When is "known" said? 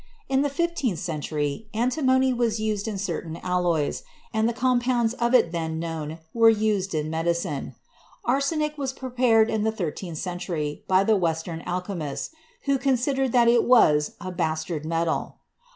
5.77-6.17